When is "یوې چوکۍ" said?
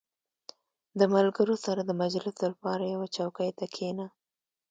2.93-3.49